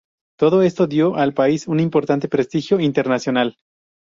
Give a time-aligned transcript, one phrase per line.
[0.39, 3.55] Todo esto dio al país un importante prestigio internacional.